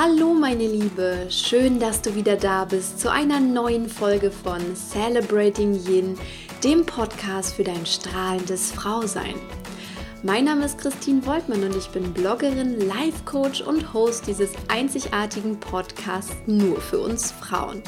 [0.00, 5.74] Hallo meine Liebe, schön, dass du wieder da bist zu einer neuen Folge von Celebrating
[5.74, 6.16] Yin,
[6.62, 9.34] dem Podcast für dein strahlendes Frausein.
[10.22, 15.58] Mein Name ist Christine Woltmann und ich bin Bloggerin, Life Coach und Host dieses einzigartigen
[15.58, 17.82] Podcasts nur für uns Frauen.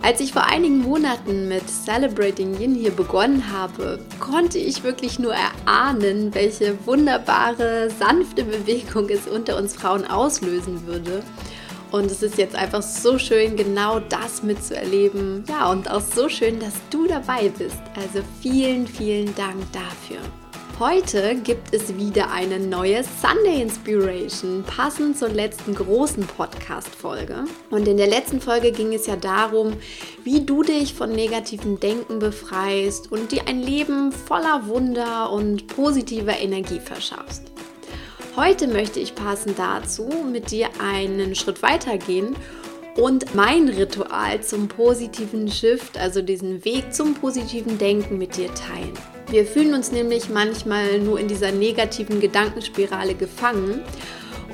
[0.00, 5.34] Als ich vor einigen Monaten mit Celebrating Yin hier begonnen habe, konnte ich wirklich nur
[5.34, 11.22] erahnen, welche wunderbare, sanfte Bewegung es unter uns Frauen auslösen würde.
[11.90, 15.44] Und es ist jetzt einfach so schön, genau das mitzuerleben.
[15.48, 17.80] Ja, und auch so schön, dass du dabei bist.
[17.96, 20.20] Also vielen, vielen Dank dafür.
[20.78, 27.46] Heute gibt es wieder eine neue Sunday Inspiration, passend zur letzten großen Podcast-Folge.
[27.70, 29.72] Und in der letzten Folge ging es ja darum,
[30.22, 36.38] wie du dich von negativem Denken befreist und dir ein Leben voller Wunder und positiver
[36.38, 37.50] Energie verschaffst.
[38.36, 42.36] Heute möchte ich passend dazu mit dir einen Schritt weiter gehen
[42.96, 49.17] und mein Ritual zum positiven Shift, also diesen Weg zum positiven Denken mit dir teilen.
[49.30, 53.82] Wir fühlen uns nämlich manchmal nur in dieser negativen Gedankenspirale gefangen.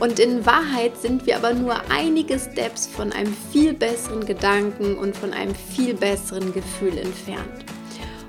[0.00, 5.16] Und in Wahrheit sind wir aber nur einige Steps von einem viel besseren Gedanken und
[5.16, 7.64] von einem viel besseren Gefühl entfernt.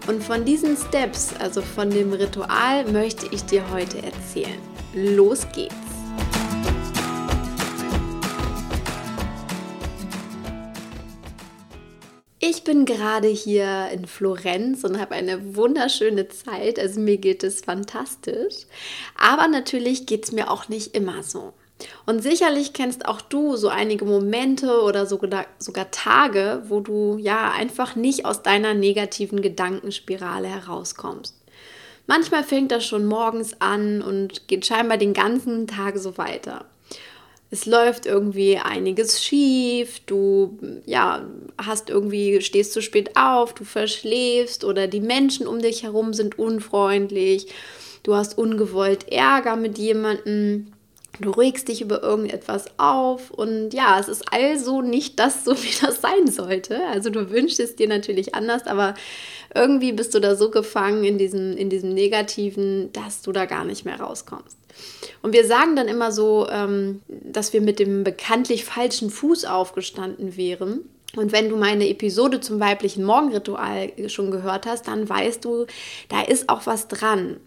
[0.08, 4.60] Und von diesen Steps, also von dem Ritual, möchte ich dir heute erzählen.
[4.94, 5.85] Los geht's!
[12.48, 16.78] Ich bin gerade hier in Florenz und habe eine wunderschöne Zeit.
[16.78, 18.68] Also mir geht es fantastisch.
[19.18, 21.54] Aber natürlich geht es mir auch nicht immer so.
[22.06, 25.48] Und sicherlich kennst auch du so einige Momente oder sogar,
[25.90, 31.36] Tage, wo du ja einfach nicht aus deiner negativen Gedankenspirale herauskommst.
[32.06, 36.66] Manchmal fängt das schon morgens an und geht scheinbar den ganzen Tag so weiter
[37.56, 41.26] es läuft irgendwie einiges schief, du ja,
[41.58, 46.38] hast irgendwie stehst zu spät auf, du verschläfst oder die Menschen um dich herum sind
[46.38, 47.48] unfreundlich.
[48.04, 50.74] Du hast ungewollt Ärger mit jemandem.
[51.20, 55.74] Du regst dich über irgendetwas auf und ja, es ist also nicht das so, wie
[55.82, 56.86] das sein sollte.
[56.88, 58.96] Also du wünschst es dir natürlich anders, aber
[59.54, 63.64] irgendwie bist du da so gefangen in diesem, in diesem Negativen, dass du da gar
[63.64, 64.58] nicht mehr rauskommst.
[65.22, 70.36] Und wir sagen dann immer so, ähm, dass wir mit dem bekanntlich falschen Fuß aufgestanden
[70.36, 70.82] wären.
[71.16, 75.66] Und wenn du meine Episode zum weiblichen Morgenritual schon gehört hast, dann weißt du,
[76.10, 77.38] da ist auch was dran.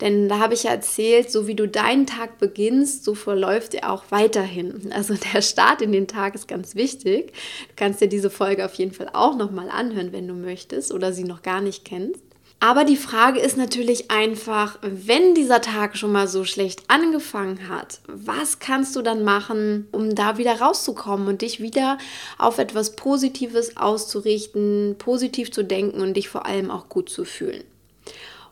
[0.00, 3.92] Denn da habe ich ja erzählt, so wie du deinen Tag beginnst, so verläuft er
[3.92, 4.92] auch weiterhin.
[4.92, 7.32] Also der Start in den Tag ist ganz wichtig.
[7.68, 11.12] Du kannst dir diese Folge auf jeden Fall auch nochmal anhören, wenn du möchtest oder
[11.12, 12.22] sie noch gar nicht kennst.
[12.60, 18.00] Aber die Frage ist natürlich einfach, wenn dieser Tag schon mal so schlecht angefangen hat,
[18.08, 21.98] was kannst du dann machen, um da wieder rauszukommen und dich wieder
[22.36, 27.62] auf etwas Positives auszurichten, positiv zu denken und dich vor allem auch gut zu fühlen?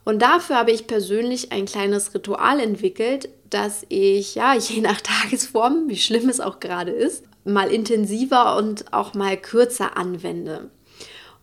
[0.07, 5.89] Und dafür habe ich persönlich ein kleines Ritual entwickelt, das ich, ja, je nach Tagesform,
[5.89, 10.71] wie schlimm es auch gerade ist, mal intensiver und auch mal kürzer anwende.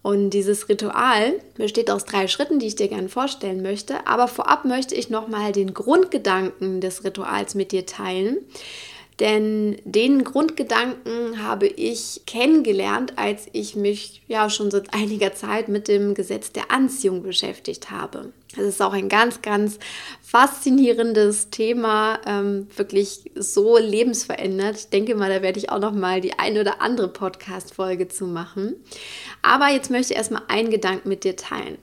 [0.02, 4.08] Und dieses Ritual besteht aus drei Schritten, die ich dir gerne vorstellen möchte.
[4.08, 8.38] Aber vorab möchte ich nochmal den Grundgedanken des Rituals mit dir teilen.
[9.24, 15.88] Denn den Grundgedanken habe ich kennengelernt, als ich mich ja schon seit einiger Zeit mit
[15.88, 18.34] dem Gesetz der Anziehung beschäftigt habe.
[18.58, 19.80] Es ist auch ein ganz, ganz
[20.22, 24.76] faszinierendes Thema, ähm, wirklich so lebensverändert.
[24.76, 28.28] Ich denke mal, da werde ich auch noch mal die eine oder andere Podcast-Folge zu
[28.28, 28.76] machen.
[29.42, 31.78] Aber jetzt möchte ich erstmal einen Gedanken mit dir teilen.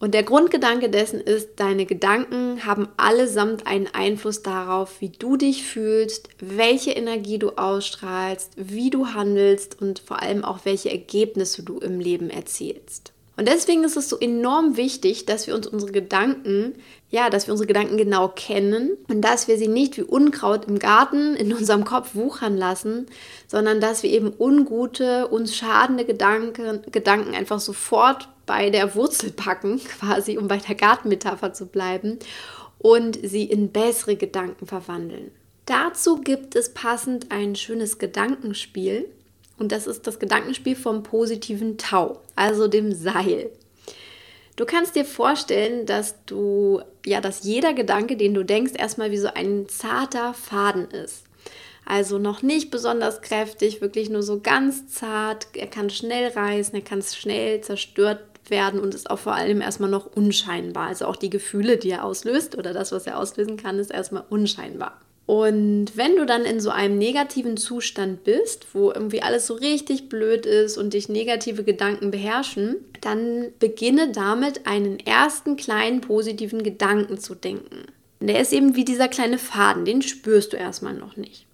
[0.00, 5.62] Und der Grundgedanke dessen ist, deine Gedanken haben allesamt einen Einfluss darauf, wie du dich
[5.62, 11.78] fühlst, welche Energie du ausstrahlst, wie du handelst und vor allem auch welche Ergebnisse du
[11.78, 13.12] im Leben erzielst.
[13.36, 16.74] Und deswegen ist es so enorm wichtig, dass wir uns unsere Gedanken,
[17.10, 20.78] ja, dass wir unsere Gedanken genau kennen und dass wir sie nicht wie Unkraut im
[20.78, 23.06] Garten in unserem Kopf wuchern lassen,
[23.48, 29.80] sondern dass wir eben ungute, uns schadende Gedanken, Gedanken einfach sofort bei der Wurzel packen,
[30.00, 32.18] quasi, um bei der Gartenmetapher zu bleiben,
[32.78, 35.30] und sie in bessere Gedanken verwandeln.
[35.66, 39.08] Dazu gibt es passend ein schönes Gedankenspiel.
[39.56, 43.50] Und das ist das Gedankenspiel vom positiven Tau, also dem Seil.
[44.56, 49.18] Du kannst dir vorstellen, dass du, ja, dass jeder Gedanke, den du denkst, erstmal wie
[49.18, 51.22] so ein zarter Faden ist.
[51.84, 55.48] Also noch nicht besonders kräftig, wirklich nur so ganz zart.
[55.54, 59.90] Er kann schnell reißen, er kann schnell zerstört werden und ist auch vor allem erstmal
[59.90, 60.88] noch unscheinbar.
[60.88, 64.24] Also auch die Gefühle, die er auslöst oder das, was er auslösen kann, ist erstmal
[64.28, 65.00] unscheinbar.
[65.26, 70.08] Und wenn du dann in so einem negativen Zustand bist, wo irgendwie alles so richtig
[70.08, 77.18] blöd ist und dich negative Gedanken beherrschen, dann beginne damit einen ersten kleinen positiven Gedanken
[77.18, 77.84] zu denken.
[78.18, 81.46] Der ist eben wie dieser kleine Faden, den spürst du erstmal noch nicht.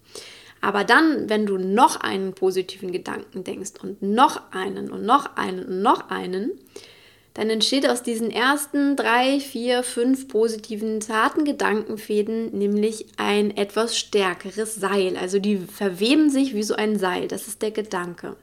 [0.63, 5.67] Aber dann, wenn du noch einen positiven Gedanken denkst und noch einen und noch einen
[5.67, 6.53] und noch einen,
[7.37, 14.77] dann entsteht aus diesen ersten drei, vier, fünf positiven, zarten Gedankenfäden nämlich ein etwas stärkeres
[14.77, 15.19] Seil.
[15.19, 17.29] Also die verweben sich wie so ein Seil.
[17.29, 18.37] Das ist der Gedanke.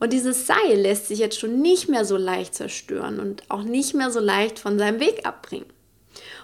[0.00, 3.94] Und dieses Seil lässt sich jetzt schon nicht mehr so leicht zerstören und auch nicht
[3.94, 5.66] mehr so leicht von seinem Weg abbringen.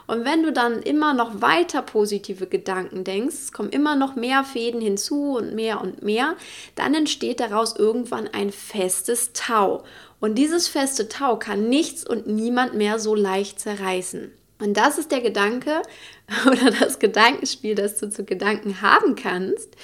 [0.06, 4.44] Und wenn du dann immer noch weiter positive Gedanken denkst, es kommen immer noch mehr
[4.44, 6.37] Fäden hinzu und mehr und mehr,
[6.75, 9.85] dann entsteht daraus irgendwann ein festes Tau.
[10.20, 14.32] Und dieses feste Tau kann nichts und niemand mehr so leicht zerreißen.
[14.58, 15.82] Und das ist der Gedanke
[16.47, 19.76] oder das Gedankenspiel, das du zu Gedanken haben kannst.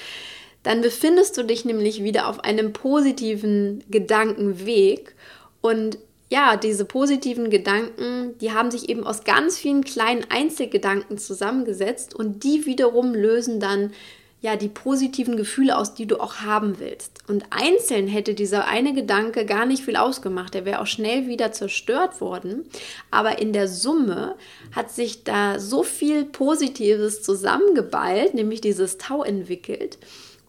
[0.62, 5.14] Dann befindest du dich nämlich wieder auf einem positiven Gedankenweg
[5.60, 5.98] und
[6.32, 12.42] ja, diese positiven Gedanken, die haben sich eben aus ganz vielen kleinen Einzelgedanken zusammengesetzt und
[12.42, 13.92] die wiederum lösen dann
[14.40, 17.18] ja die positiven Gefühle aus, die du auch haben willst.
[17.28, 21.52] Und einzeln hätte dieser eine Gedanke gar nicht viel ausgemacht, der wäre auch schnell wieder
[21.52, 22.64] zerstört worden,
[23.10, 24.34] aber in der Summe
[24.74, 29.98] hat sich da so viel Positives zusammengeballt, nämlich dieses Tau entwickelt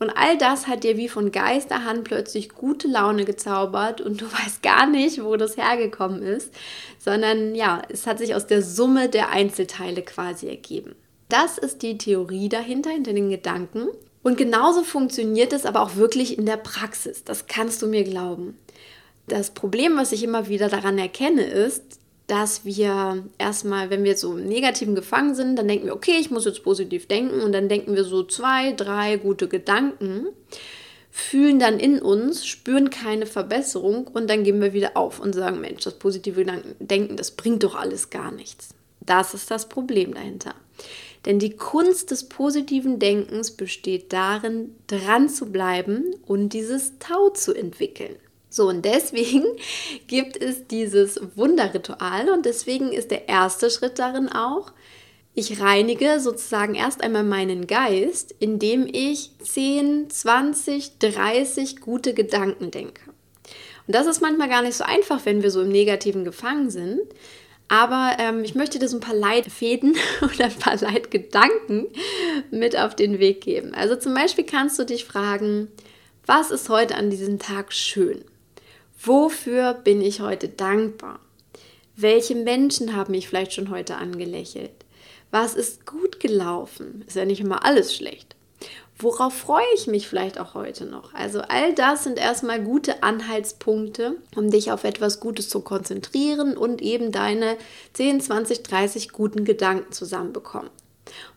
[0.04, 4.62] und all das hat dir wie von Geisterhand plötzlich gute Laune gezaubert und du weißt
[4.62, 6.54] gar nicht, wo das hergekommen ist,
[7.00, 10.96] sondern ja, es hat sich aus der Summe der Einzelteile quasi ergeben.
[11.30, 13.88] Das ist die Theorie dahinter, hinter den Gedanken.
[14.22, 17.24] Und genauso funktioniert es aber auch wirklich in der Praxis.
[17.24, 18.58] Das kannst du mir glauben.
[19.28, 24.38] Das Problem, was ich immer wieder daran erkenne, ist, dass wir erstmal, wenn wir so
[24.38, 27.68] im Negativen gefangen sind, dann denken wir, okay, ich muss jetzt positiv denken und dann
[27.68, 30.28] denken wir so zwei, drei gute Gedanken,
[31.12, 35.62] fühlen dann in uns, spüren keine Verbesserung und dann geben wir wieder auf und sagen,
[35.62, 36.46] Mensch, das positive
[36.80, 38.70] Denken, das bringt doch alles gar nichts.
[39.02, 40.56] Das ist das Problem dahinter.
[41.25, 47.54] Denn die Kunst des positiven Denkens besteht darin, dran zu bleiben und dieses Tau zu
[47.54, 48.16] entwickeln.
[48.54, 49.44] So, und deswegen
[50.08, 54.72] gibt es dieses Wunderritual und deswegen ist der erste Schritt darin auch,
[55.34, 63.02] ich reinige sozusagen erst einmal meinen Geist, indem ich 10, 20, 30 gute Gedanken denke.
[63.88, 67.02] Und das ist manchmal gar nicht so einfach, wenn wir so im Negativen gefangen sind.
[67.70, 71.88] Aber ähm, ich möchte dir so ein paar Leitfäden oder ein paar Leitgedanken
[72.52, 73.74] mit auf den Weg geben.
[73.74, 75.70] Also zum Beispiel kannst du dich fragen,
[76.28, 78.24] was ist heute an diesem Tag schön?
[79.06, 81.20] Wofür bin ich heute dankbar?
[81.98, 84.72] Welche Menschen haben mich vielleicht schon heute angelächelt?
[85.30, 87.04] Was ist gut gelaufen?
[87.06, 88.38] Ist ja nicht immer alles schlecht.
[88.98, 91.14] Worauf freue ich mich vielleicht auch heute noch?
[91.14, 96.82] Also all das sind erstmal gute Anhaltspunkte, um dich auf etwas Gutes zu konzentrieren und
[96.82, 97.58] eben deine
[97.92, 100.70] 10, 20, 30 guten Gedanken zusammenbekommen.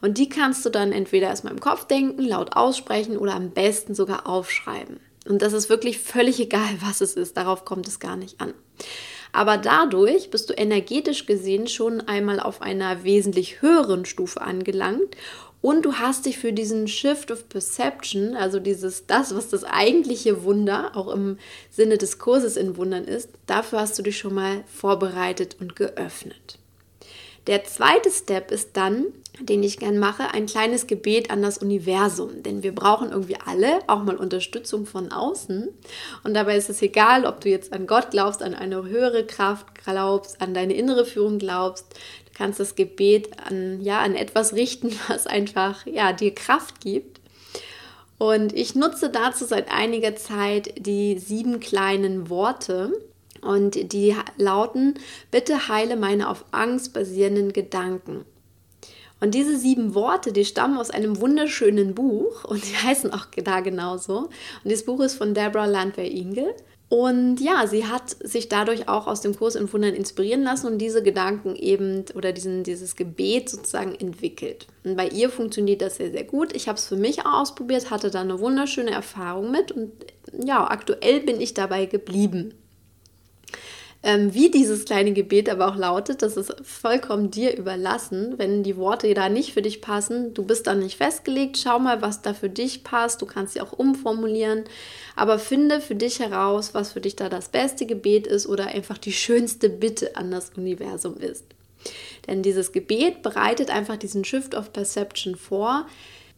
[0.00, 3.96] Und die kannst du dann entweder erstmal im Kopf denken, laut aussprechen oder am besten
[3.96, 5.00] sogar aufschreiben.
[5.28, 7.36] Und das ist wirklich völlig egal, was es ist.
[7.36, 8.54] Darauf kommt es gar nicht an.
[9.32, 15.16] Aber dadurch bist du energetisch gesehen schon einmal auf einer wesentlich höheren Stufe angelangt
[15.66, 20.44] und du hast dich für diesen Shift of Perception, also dieses das, was das eigentliche
[20.44, 21.38] Wunder auch im
[21.70, 26.58] Sinne des Kurses in Wundern ist, dafür hast du dich schon mal vorbereitet und geöffnet.
[27.46, 29.06] Der zweite Step ist dann,
[29.38, 32.42] den ich gern mache, ein kleines Gebet an das Universum.
[32.42, 35.68] Denn wir brauchen irgendwie alle auch mal Unterstützung von außen.
[36.24, 39.66] Und dabei ist es egal, ob du jetzt an Gott glaubst, an eine höhere Kraft
[39.84, 41.86] glaubst, an deine innere Führung glaubst.
[41.92, 47.20] Du kannst das Gebet an, ja, an etwas richten, was einfach ja, dir Kraft gibt.
[48.18, 52.92] Und ich nutze dazu seit einiger Zeit die sieben kleinen Worte,
[53.46, 54.94] und die lauten,
[55.30, 58.24] bitte heile meine auf Angst basierenden Gedanken.
[59.20, 63.60] Und diese sieben Worte, die stammen aus einem wunderschönen Buch und die heißen auch da
[63.60, 64.18] genauso.
[64.18, 64.30] Und
[64.64, 66.54] dieses Buch ist von Deborah Landwehr-Ingel.
[66.88, 70.78] Und ja, sie hat sich dadurch auch aus dem Kurs in Wundern inspirieren lassen und
[70.78, 74.68] diese Gedanken eben oder diesen, dieses Gebet sozusagen entwickelt.
[74.84, 76.54] Und bei ihr funktioniert das sehr, sehr gut.
[76.54, 79.90] Ich habe es für mich auch ausprobiert, hatte da eine wunderschöne Erfahrung mit und
[80.44, 82.54] ja, aktuell bin ich dabei geblieben.
[84.06, 88.34] Ähm, wie dieses kleine Gebet aber auch lautet, das ist vollkommen dir überlassen.
[88.36, 91.58] Wenn die Worte da nicht für dich passen, du bist dann nicht festgelegt.
[91.58, 93.20] Schau mal, was da für dich passt.
[93.20, 94.62] Du kannst sie auch umformulieren.
[95.16, 98.96] Aber finde für dich heraus, was für dich da das beste Gebet ist oder einfach
[98.96, 101.44] die schönste Bitte an das Universum ist.
[102.28, 105.84] Denn dieses Gebet bereitet einfach diesen Shift of Perception vor,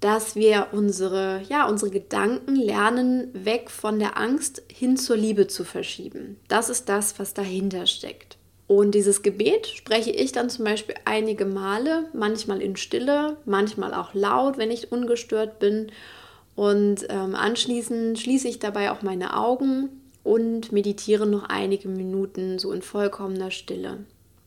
[0.01, 5.65] dass wir unsere, ja, unsere Gedanken lernen, weg von der Angst hin zur Liebe zu
[5.65, 6.39] verschieben.
[6.49, 8.39] Das ist das, was dahinter steckt.
[8.69, 14.13] Und dieses Gebet spreche ich dann zum Beispiel einige Male, manchmal in Stille, manchmal auch
[14.13, 15.91] laut, wenn ich ungestört bin.
[16.55, 19.89] Und ähm, anschließend schließe ich dabei auch meine Augen
[20.23, 24.01] und meditiere noch einige Minuten so in vollkommener Stille.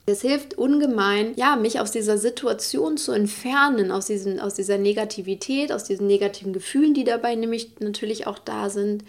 [0.06, 5.72] Es hilft ungemein, ja, mich aus dieser Situation zu entfernen, aus, diesen, aus dieser Negativität,
[5.72, 9.04] aus diesen negativen Gefühlen, die dabei nämlich natürlich auch da sind.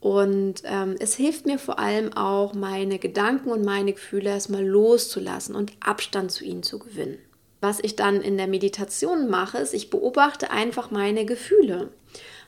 [0.00, 5.54] Und ähm, es hilft mir vor allem auch, meine Gedanken und meine Gefühle erstmal loszulassen
[5.54, 7.18] und Abstand zu ihnen zu gewinnen.
[7.62, 11.88] Was ich dann in der Meditation mache, ist, ich beobachte einfach meine Gefühle.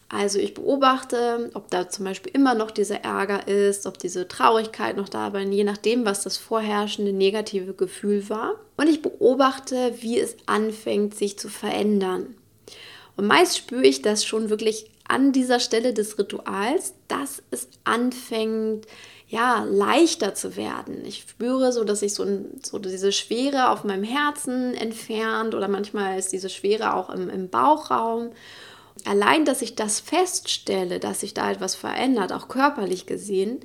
[0.08, 4.96] Also ich beobachte, ob da zum Beispiel immer noch dieser Ärger ist, ob diese Traurigkeit
[4.96, 8.54] noch da war, je nachdem, was das vorherrschende negative Gefühl war.
[8.76, 12.36] Und ich beobachte, wie es anfängt, sich zu verändern.
[13.16, 18.86] Und meist spüre ich das schon wirklich an dieser Stelle des Rituals, dass es anfängt,
[19.28, 21.04] ja, leichter zu werden.
[21.04, 22.24] Ich spüre so, dass sich so,
[22.62, 27.48] so diese Schwere auf meinem Herzen entfernt oder manchmal ist diese Schwere auch im, im
[27.48, 28.30] Bauchraum
[29.04, 33.60] allein, dass ich das feststelle, dass sich da etwas verändert, auch körperlich gesehen,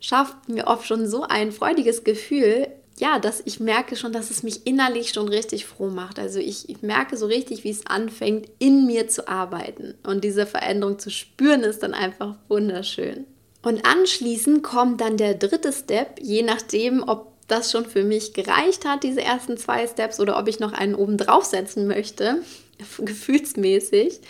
[0.00, 2.68] schafft mir oft schon so ein freudiges Gefühl,
[2.98, 6.18] ja, dass ich merke schon, dass es mich innerlich schon richtig froh macht.
[6.18, 9.94] Also ich, ich, merke so richtig, wie es anfängt, in mir zu arbeiten.
[10.06, 13.24] Und diese Veränderung zu spüren, ist dann einfach wunderschön.
[13.62, 18.84] Und anschließend kommt dann der dritte Step, je nachdem, ob das schon für mich gereicht
[18.84, 22.42] hat, diese ersten zwei Steps, oder ob ich noch einen oben draufsetzen möchte,
[22.98, 24.20] gefühlsmäßig.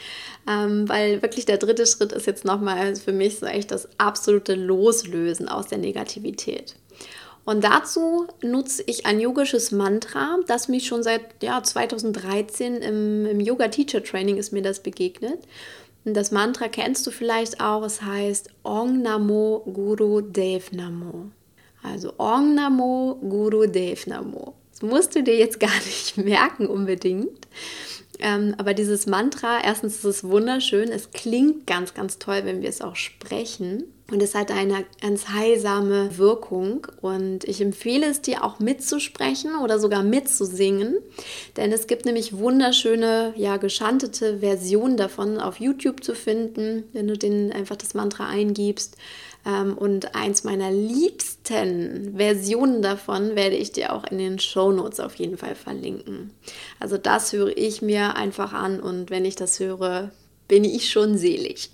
[0.49, 4.55] Ähm, weil wirklich der dritte Schritt ist jetzt nochmal für mich so echt das absolute
[4.55, 6.77] Loslösen aus der Negativität.
[7.45, 13.41] Und dazu nutze ich ein yogisches Mantra, das mich schon seit ja, 2013 im, im
[13.41, 15.41] Yoga Teacher Training ist mir das begegnet.
[16.05, 21.31] Und das Mantra kennst du vielleicht auch, es heißt Ong Namo Guru Dev Namo.
[21.83, 24.55] Also Ong Namo Guru Dev Namo.
[24.71, 27.47] Das musst du dir jetzt gar nicht merken unbedingt.
[28.21, 32.69] Ähm, aber dieses Mantra, erstens ist es wunderschön, es klingt ganz, ganz toll, wenn wir
[32.69, 33.85] es auch sprechen.
[34.11, 36.87] Und es hat eine ganz heilsame Wirkung.
[37.01, 40.99] Und ich empfehle es dir auch mitzusprechen oder sogar mitzusingen.
[41.57, 47.17] Denn es gibt nämlich wunderschöne, ja, geschantete Versionen davon auf YouTube zu finden, wenn du
[47.17, 48.97] den einfach das Mantra eingibst.
[49.47, 55.01] Ähm, und eins meiner liebsten Versionen davon werde ich dir auch in den Show Notes
[55.01, 56.33] auf jeden Fall verlinken.
[56.79, 60.11] Also das höre ich mir einfach an und wenn ich das höre,
[60.49, 61.71] bin ich schon selig.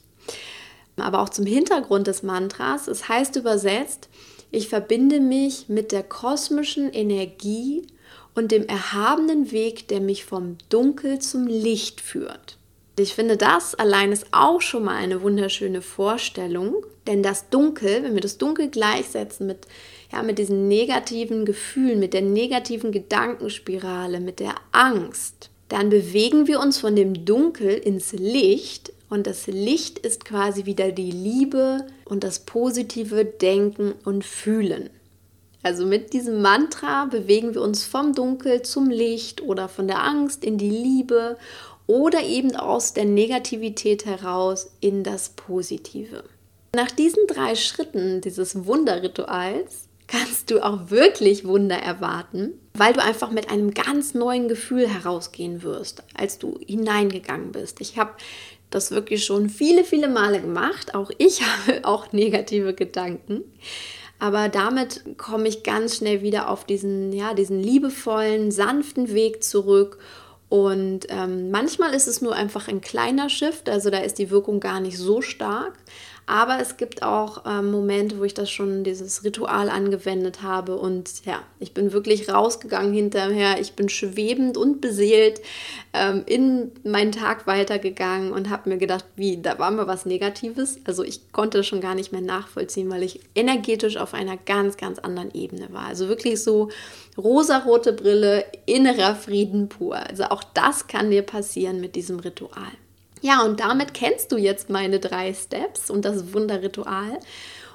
[0.96, 4.08] Aber auch zum Hintergrund des Mantras, es heißt übersetzt,
[4.50, 7.86] ich verbinde mich mit der kosmischen Energie
[8.34, 12.58] und dem erhabenen Weg, der mich vom Dunkel zum Licht führt.
[12.98, 18.14] Ich finde, das allein ist auch schon mal eine wunderschöne Vorstellung, denn das Dunkel, wenn
[18.14, 19.66] wir das Dunkel gleichsetzen mit,
[20.10, 26.58] ja, mit diesen negativen Gefühlen, mit der negativen Gedankenspirale, mit der Angst, dann bewegen wir
[26.58, 28.94] uns von dem Dunkel ins Licht.
[29.10, 34.88] Und das Licht ist quasi wieder die Liebe und das positive Denken und Fühlen.
[35.62, 40.44] Also mit diesem Mantra bewegen wir uns vom Dunkel zum Licht oder von der Angst
[40.44, 41.36] in die Liebe
[41.86, 46.24] oder eben aus der Negativität heraus in das Positive.
[46.74, 53.30] Nach diesen drei Schritten dieses Wunderrituals kannst du auch wirklich Wunder erwarten, weil du einfach
[53.30, 57.80] mit einem ganz neuen Gefühl herausgehen wirst, als du hineingegangen bist.
[57.80, 58.12] Ich habe
[58.70, 60.94] das wirklich schon viele, viele Male gemacht.
[60.94, 63.42] Auch ich habe auch negative Gedanken.
[64.18, 69.98] Aber damit komme ich ganz schnell wieder auf diesen, ja, diesen liebevollen, sanften Weg zurück
[70.48, 74.60] und ähm, manchmal ist es nur einfach ein kleiner Shift, also da ist die Wirkung
[74.60, 75.74] gar nicht so stark.
[76.28, 81.24] Aber es gibt auch ähm, Momente, wo ich das schon dieses Ritual angewendet habe und
[81.24, 83.60] ja, ich bin wirklich rausgegangen hinterher.
[83.60, 85.40] Ich bin schwebend und beseelt
[85.92, 90.80] ähm, in meinen Tag weitergegangen und habe mir gedacht, wie, da war mal was Negatives.
[90.84, 94.76] Also ich konnte das schon gar nicht mehr nachvollziehen, weil ich energetisch auf einer ganz,
[94.76, 95.86] ganz anderen Ebene war.
[95.86, 96.70] Also wirklich so
[97.16, 99.94] rosarote Brille, innerer Frieden pur.
[99.94, 102.72] Also auch das kann dir passieren mit diesem Ritual.
[103.22, 107.18] Ja, und damit kennst du jetzt meine drei Steps und das Wunderritual,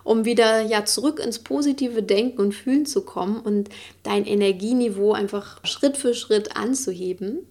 [0.04, 3.70] um wieder ja zurück ins positive Denken und Fühlen zu kommen und
[4.04, 7.48] dein Energieniveau einfach Schritt für Schritt anzuheben.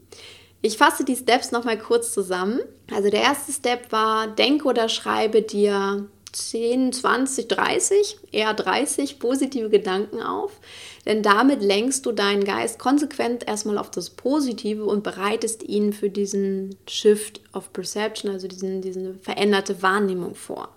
[0.63, 2.61] Ich fasse die Steps nochmal kurz zusammen.
[2.93, 9.71] Also der erste Step war, denke oder schreibe dir 10, 20, 30, eher 30 positive
[9.71, 10.61] Gedanken auf.
[11.07, 16.11] Denn damit lenkst du deinen Geist konsequent erstmal auf das Positive und bereitest ihn für
[16.11, 20.69] diesen Shift of Perception, also diesen, diese veränderte Wahrnehmung vor.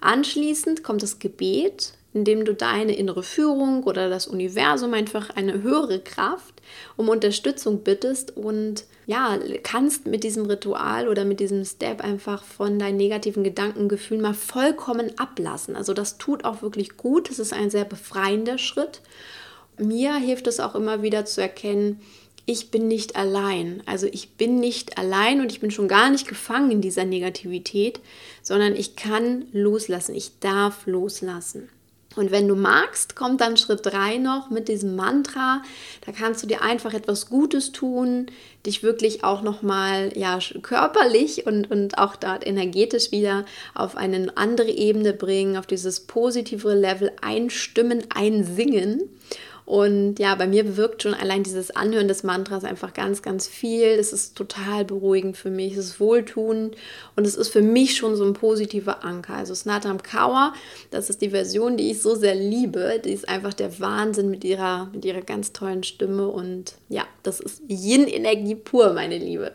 [0.00, 6.00] Anschließend kommt das Gebet, indem du deine innere Führung oder das Universum einfach eine höhere
[6.00, 6.54] Kraft
[6.96, 12.78] um Unterstützung bittest und ja, kannst mit diesem Ritual oder mit diesem Step einfach von
[12.78, 15.76] deinen negativen Gedankengefühlen mal vollkommen ablassen.
[15.76, 17.30] Also das tut auch wirklich gut.
[17.30, 19.02] Es ist ein sehr befreiender Schritt.
[19.76, 22.00] Mir hilft es auch immer wieder zu erkennen,
[22.46, 23.82] ich bin nicht allein.
[23.86, 28.00] Also ich bin nicht allein und ich bin schon gar nicht gefangen in dieser Negativität,
[28.42, 30.14] sondern ich kann loslassen.
[30.14, 31.70] Ich darf loslassen.
[32.16, 35.62] Und wenn du magst, kommt dann Schritt 3 noch mit diesem Mantra.
[36.06, 38.26] Da kannst du dir einfach etwas Gutes tun,
[38.66, 43.44] dich wirklich auch nochmal ja, körperlich und, und auch dort energetisch wieder
[43.74, 49.02] auf eine andere Ebene bringen, auf dieses positive Level einstimmen, einsingen.
[49.66, 53.86] Und ja, bei mir bewirkt schon allein dieses Anhören des Mantras einfach ganz, ganz viel.
[53.86, 56.76] Es ist total beruhigend für mich, es ist wohltuend
[57.16, 59.34] und es ist für mich schon so ein positiver Anker.
[59.34, 60.52] Also Snatam Kaur,
[60.90, 63.00] das ist die Version, die ich so sehr liebe.
[63.02, 67.40] Die ist einfach der Wahnsinn mit ihrer, mit ihrer ganz tollen Stimme und ja, das
[67.40, 69.52] ist Yin-Energie pur, meine Liebe.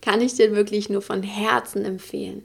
[0.00, 2.44] Kann ich dir wirklich nur von Herzen empfehlen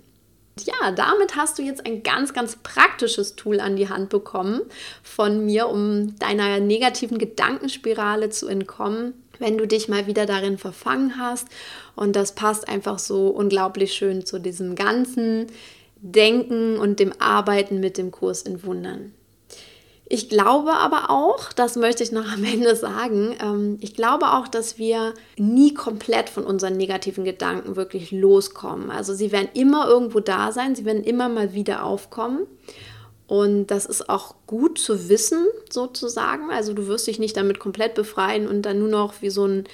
[0.66, 4.62] ja, damit hast du jetzt ein ganz, ganz praktisches Tool an die Hand bekommen
[5.04, 11.18] von mir, um deiner negativen Gedankenspirale zu entkommen, wenn du dich mal wieder darin verfangen
[11.18, 11.48] hast.
[11.96, 15.48] Und das passt einfach so unglaublich schön zu diesem ganzen
[15.98, 19.14] Denken und dem Arbeiten mit dem Kurs in Wundern.
[20.10, 24.48] Ich glaube aber auch, das möchte ich noch am Ende sagen, ähm, ich glaube auch,
[24.48, 28.90] dass wir nie komplett von unseren negativen Gedanken wirklich loskommen.
[28.90, 32.48] Also sie werden immer irgendwo da sein, sie werden immer mal wieder aufkommen.
[33.28, 36.52] Und das ist auch gut zu wissen, sozusagen.
[36.52, 39.66] Also du wirst dich nicht damit komplett befreien und dann nur noch wie so ein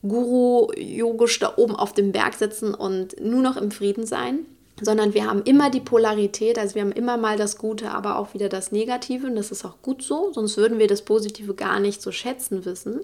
[0.00, 4.46] Guru-Yogisch da oben auf dem Berg sitzen und nur noch im Frieden sein
[4.80, 8.34] sondern wir haben immer die Polarität, also wir haben immer mal das Gute, aber auch
[8.34, 11.80] wieder das Negative und das ist auch gut so, sonst würden wir das Positive gar
[11.80, 13.00] nicht so schätzen wissen.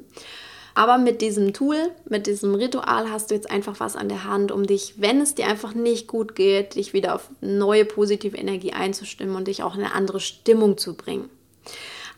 [0.74, 1.76] Aber mit diesem Tool,
[2.08, 5.34] mit diesem Ritual hast du jetzt einfach was an der Hand, um dich, wenn es
[5.34, 9.74] dir einfach nicht gut geht, dich wieder auf neue positive Energie einzustimmen und dich auch
[9.74, 11.28] in eine andere Stimmung zu bringen.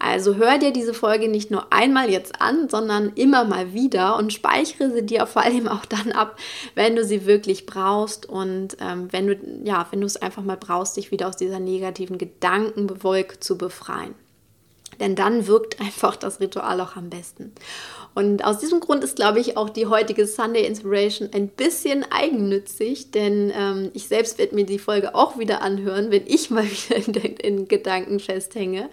[0.02, 4.32] Also hör dir diese Folge nicht nur einmal jetzt an, sondern immer mal wieder und
[4.32, 6.38] speichere sie dir vor allem auch dann ab,
[6.74, 10.56] wenn du sie wirklich brauchst und ähm, wenn du ja, wenn du es einfach mal
[10.56, 14.14] brauchst, dich wieder aus dieser negativen Gedankenwolke zu befreien.
[15.00, 17.52] Denn dann wirkt einfach das Ritual auch am besten.
[18.12, 23.12] Und aus diesem Grund ist, glaube ich, auch die heutige Sunday Inspiration ein bisschen eigennützig,
[23.12, 26.96] denn ähm, ich selbst werde mir die Folge auch wieder anhören, wenn ich mal wieder
[26.96, 28.90] in, in Gedanken festhänge.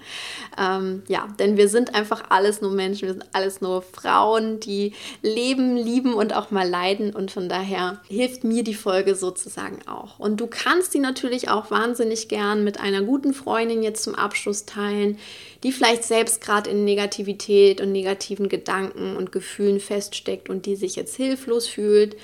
[0.58, 4.94] Ähm, ja, denn wir sind einfach alles nur Menschen, wir sind alles nur Frauen, die
[5.24, 7.16] leben, lieben und auch mal leiden.
[7.16, 10.20] Und von daher hilft mir die Folge sozusagen auch.
[10.20, 14.66] Und du kannst die natürlich auch wahnsinnig gern mit einer guten Freundin jetzt zum Abschluss
[14.66, 15.18] teilen,
[15.64, 20.96] die vielleicht selbst gerade in Negativität und negativen Gedanken und Gefühlen feststeckt und die sich
[20.96, 22.16] jetzt hilflos fühlt.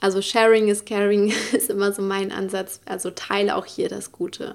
[0.00, 2.80] Also Sharing is Caring ist immer so mein Ansatz.
[2.86, 4.54] Also teile auch hier das Gute.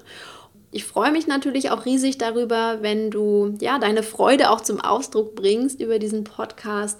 [0.71, 5.36] Ich freue mich natürlich auch riesig darüber, wenn du ja deine Freude auch zum Ausdruck
[5.36, 6.97] bringst über diesen Podcast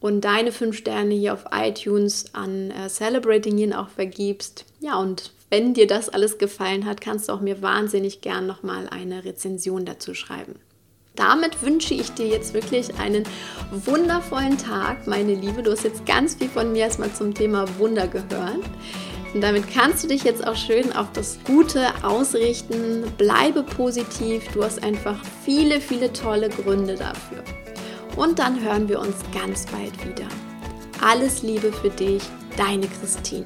[0.00, 4.64] und deine fünf Sterne hier auf iTunes an äh, Celebrating Yin auch vergibst.
[4.80, 8.88] Ja, und wenn dir das alles gefallen hat, kannst du auch mir wahnsinnig gern nochmal
[8.88, 10.56] eine Rezension dazu schreiben.
[11.14, 13.24] Damit wünsche ich dir jetzt wirklich einen
[13.70, 15.62] wundervollen Tag, meine Liebe.
[15.62, 18.64] Du hast jetzt ganz viel von mir erstmal zum Thema Wunder gehört.
[19.34, 23.04] Und damit kannst du dich jetzt auch schön auf das Gute ausrichten.
[23.18, 24.46] Bleibe positiv.
[24.52, 27.42] Du hast einfach viele, viele tolle Gründe dafür.
[28.16, 30.28] Und dann hören wir uns ganz bald wieder.
[31.02, 32.22] Alles Liebe für dich,
[32.56, 33.44] deine Christine.